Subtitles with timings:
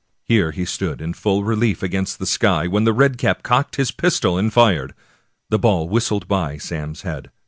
[0.23, 3.91] Here he stood in full relief against the sky, when the red cap cocked his
[3.91, 4.95] pistol and fired.
[5.51, 7.29] The ball whistled by Sam's head.